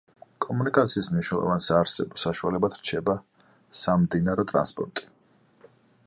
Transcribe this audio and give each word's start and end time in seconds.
კომუნიკაციის 0.43 1.09
მნიშვნელოვან 1.15 1.61
საარსებო 1.65 2.19
საშუალებად 2.21 2.77
რჩება 2.79 3.15
სამდინარო 3.81 4.47
ტრანსპორტი. 4.53 5.11